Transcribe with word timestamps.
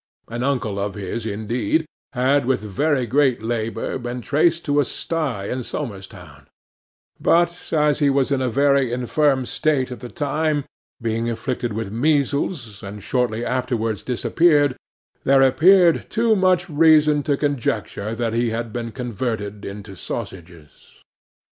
An 0.29 0.41
uncle 0.41 0.79
of 0.79 0.95
his 0.95 1.27
indeed, 1.27 1.85
had 2.13 2.47
with 2.47 2.61
very 2.61 3.05
great 3.05 3.43
labour 3.43 3.99
been 3.99 4.19
traced 4.19 4.65
to 4.65 4.79
a 4.79 4.83
sty 4.83 5.45
in 5.45 5.61
Somers 5.61 6.07
Town; 6.07 6.47
but 7.19 7.71
as 7.71 7.99
he 7.99 8.09
was 8.09 8.31
in 8.31 8.41
a 8.41 8.49
very 8.49 8.91
infirm 8.91 9.45
state 9.45 9.91
at 9.91 9.99
the 9.99 10.09
time, 10.09 10.65
being 10.99 11.29
afflicted 11.29 11.73
with 11.73 11.91
measles, 11.91 12.81
and 12.81 13.03
shortly 13.03 13.45
afterwards 13.45 14.01
disappeared, 14.01 14.75
there 15.23 15.43
appeared 15.43 16.07
too 16.09 16.35
much 16.35 16.67
reason 16.67 17.21
to 17.21 17.37
conjecture 17.37 18.15
that 18.15 18.33
he 18.33 18.49
had 18.49 18.73
been 18.73 18.91
converted 18.91 19.63
into 19.65 19.95
sausages. 19.95 21.03